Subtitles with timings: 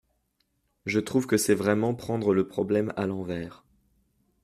[0.87, 3.63] Je trouve que c’est vraiment prendre le problème à l’envers.